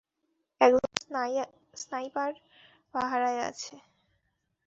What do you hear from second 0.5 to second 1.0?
একজন